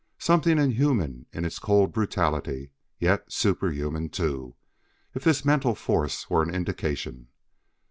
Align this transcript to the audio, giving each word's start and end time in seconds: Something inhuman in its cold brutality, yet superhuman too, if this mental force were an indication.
Something 0.17 0.57
inhuman 0.57 1.27
in 1.31 1.45
its 1.45 1.59
cold 1.59 1.91
brutality, 1.93 2.71
yet 2.97 3.31
superhuman 3.31 4.09
too, 4.09 4.55
if 5.13 5.23
this 5.23 5.45
mental 5.45 5.75
force 5.75 6.27
were 6.27 6.41
an 6.41 6.49
indication. 6.49 7.27